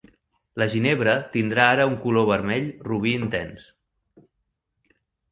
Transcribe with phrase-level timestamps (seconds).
[0.59, 3.67] La ginebra tindrà ara un color vermell robí intens.